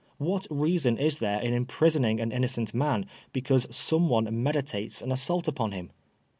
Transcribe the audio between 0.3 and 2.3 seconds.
reason is there in imprisoning